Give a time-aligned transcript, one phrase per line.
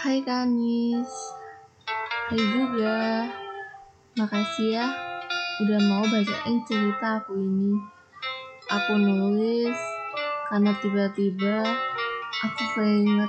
[0.00, 1.12] Hai Kanis
[2.32, 3.28] Hai juga.
[4.16, 4.88] Makasih ya
[5.60, 7.76] Udah mau bacain cerita aku ini.
[8.64, 9.76] Aku nulis
[10.48, 11.68] Karena tiba-tiba
[12.32, 13.28] Aku keinget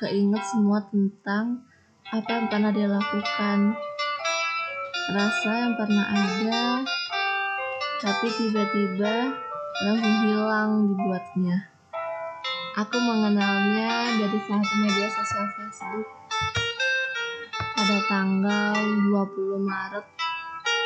[0.00, 1.60] Keinget semua tentang
[2.08, 3.76] Apa yang pernah dia lakukan.
[5.12, 6.64] Rasa yang pernah ada
[8.00, 9.36] Tapi tiba-tiba
[9.84, 11.73] Langsung hilang dibuatnya
[12.74, 16.10] Aku mengenalnya dari satu media sosial Facebook
[17.54, 18.74] pada tanggal
[19.14, 20.02] 20 Maret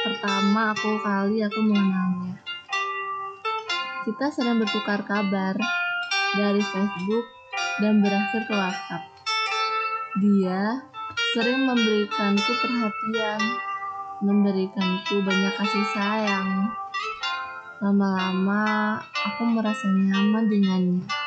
[0.05, 2.45] pertama aku kali aku mengenalnya.
[4.05, 5.57] Kita sering bertukar kabar
[6.37, 7.25] dari Facebook
[7.81, 9.09] dan berakhir ke WhatsApp.
[10.21, 10.85] Dia
[11.33, 13.41] sering memberikanku perhatian,
[14.21, 16.69] memberikanku banyak kasih sayang.
[17.81, 21.18] Lama-lama aku merasa nyaman dengannya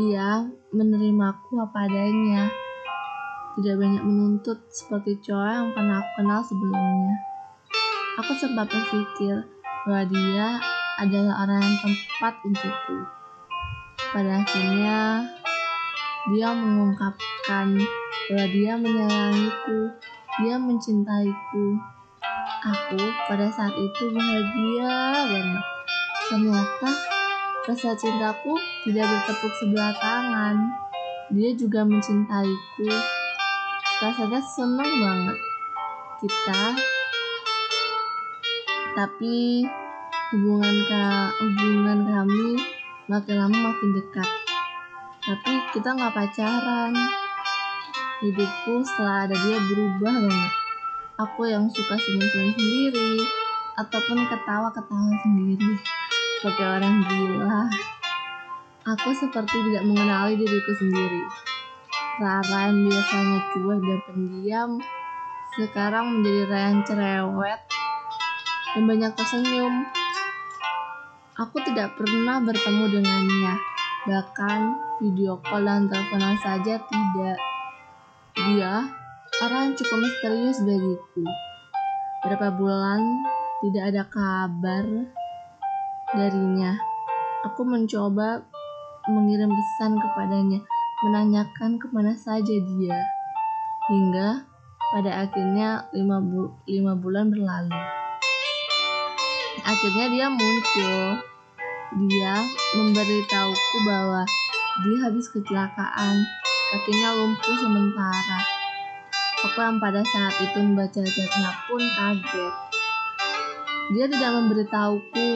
[0.00, 2.48] ia menerimaku apa adanya.
[3.52, 7.14] Tidak banyak menuntut seperti cowok yang pernah aku kenal sebelumnya.
[8.24, 9.44] Aku sempat berpikir
[9.84, 10.46] bahwa dia
[10.96, 12.98] adalah orang yang tepat untukku.
[14.12, 15.28] Pada akhirnya,
[16.32, 17.76] dia mengungkapkan
[18.32, 19.78] bahwa dia menyayangiku,
[20.40, 21.66] dia mencintaiku.
[22.62, 24.92] Aku pada saat itu bahagia
[25.28, 25.64] banget.
[26.32, 26.90] Ternyata
[27.62, 30.74] Rasa cintaku tidak bertepuk sebelah tangan.
[31.30, 32.90] Dia juga mencintaiku.
[34.02, 35.38] Rasanya senang banget.
[36.18, 36.62] Kita
[38.98, 39.62] tapi
[40.34, 42.58] hubungan ka, hubungan kami
[43.06, 44.26] makin lama makin dekat.
[45.22, 46.90] Tapi kita nggak pacaran.
[48.26, 50.52] Hidupku setelah ada dia berubah banget.
[51.14, 53.22] Aku yang suka senyum-senyum sendiri
[53.78, 56.01] ataupun ketawa-ketawa sendiri
[56.42, 57.70] seperti orang gila.
[58.82, 61.22] Aku seperti tidak mengenali diriku sendiri.
[62.18, 64.70] Rara yang biasanya cuek dan pendiam,
[65.54, 67.60] sekarang menjadi Rara yang cerewet
[68.74, 69.86] dan banyak tersenyum.
[71.38, 73.54] Aku tidak pernah bertemu dengannya,
[74.10, 77.38] bahkan video call dan teleponan saja tidak.
[78.34, 78.90] Dia
[79.46, 81.22] orang cukup misterius bagiku.
[82.26, 82.98] Berapa bulan
[83.62, 85.21] tidak ada kabar
[86.12, 86.76] darinya.
[87.48, 88.44] Aku mencoba
[89.08, 90.60] mengirim pesan kepadanya,
[91.02, 92.98] menanyakan ke mana saja dia.
[93.90, 94.46] Hingga
[94.94, 97.80] pada akhirnya lima, bu lima bulan berlalu.
[99.64, 101.00] Akhirnya dia muncul.
[101.92, 102.40] Dia
[102.72, 104.24] memberitahuku bahwa
[104.80, 106.24] dia habis kecelakaan,
[106.72, 108.40] kakinya lumpuh sementara.
[109.44, 112.54] Aku yang pada saat itu membaca chatnya pun kaget.
[113.92, 115.31] Dia tidak memberitahuku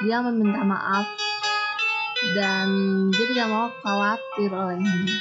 [0.00, 1.04] dia meminta maaf
[2.32, 2.68] dan
[3.12, 5.16] dia tidak mau khawatir olehnya.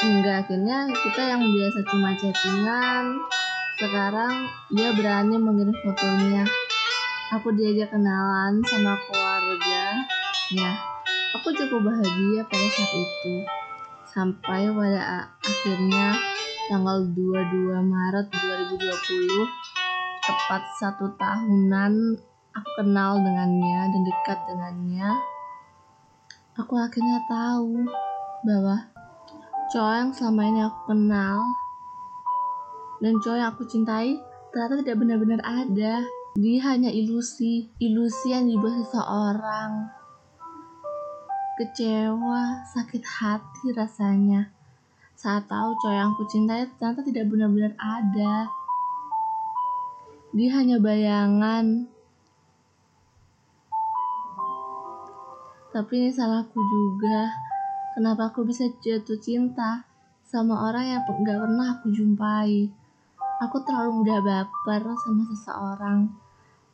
[0.00, 3.04] Hingga akhirnya kita yang biasa cuma chattingan,
[3.76, 6.46] sekarang dia berani mengirim fotonya.
[7.38, 10.02] Aku diajak kenalan sama keluarga.
[10.50, 10.72] Ya,
[11.36, 13.34] aku cukup bahagia pada saat itu.
[14.10, 16.18] Sampai pada akhirnya
[16.66, 18.82] tanggal 22 Maret 2020
[20.26, 22.18] tepat satu tahunan
[22.56, 25.10] aku kenal dengannya dan dekat dengannya,
[26.58, 27.86] aku akhirnya tahu
[28.46, 28.76] bahwa
[29.70, 31.38] cowok yang selama ini aku kenal
[32.98, 34.18] dan cowok yang aku cintai
[34.50, 36.04] ternyata tidak benar-benar ada.
[36.38, 39.90] Dia hanya ilusi, ilusi yang dibuat seseorang.
[41.58, 44.48] Kecewa, sakit hati rasanya
[45.20, 48.48] saat tahu cowok yang aku cintai ternyata tidak benar-benar ada.
[50.32, 51.84] Dia hanya bayangan
[55.70, 57.30] Tapi ini salahku juga.
[57.94, 59.86] Kenapa aku bisa jatuh cinta
[60.26, 62.66] sama orang yang gak pernah aku jumpai?
[63.38, 66.10] Aku terlalu mudah baper sama seseorang.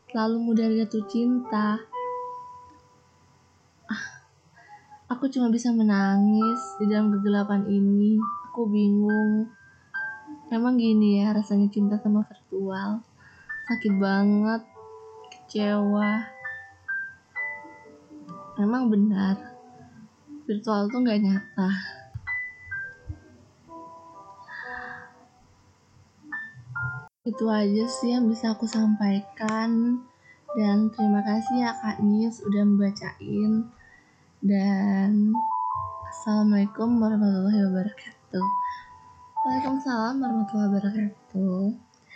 [0.09, 1.76] Terlalu mudah jatuh cinta.
[3.85, 4.05] Ah,
[5.12, 8.17] aku cuma bisa menangis di dalam kegelapan ini.
[8.49, 9.44] Aku bingung.
[10.49, 13.05] Emang gini ya rasanya cinta sama virtual.
[13.69, 14.65] Sakit banget,
[15.29, 16.36] kecewa
[18.56, 19.37] memang benar.
[20.49, 21.70] Virtual tuh nggak nyata.
[27.26, 30.00] Itu aja sih yang bisa aku sampaikan.
[30.56, 33.69] Dan terima kasih ya Kak Nis udah membacain.
[34.41, 35.37] Dan
[36.06, 38.47] Assalamualaikum warahmatullahi wabarakatuh.
[39.44, 41.86] Waalaikumsalam warahmatullahi wabarakatuh